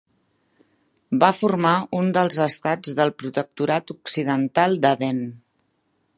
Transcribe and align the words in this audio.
Va 1.23 1.29
formar 1.39 1.73
un 1.99 2.09
dels 2.19 2.39
estats 2.47 2.97
del 3.01 3.13
Protectorat 3.21 3.95
Occidental 3.99 4.79
d'Aden. 4.87 5.25